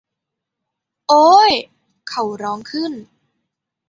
[1.09, 1.53] โอ้ย
[2.09, 2.93] เขาร้องขึ้น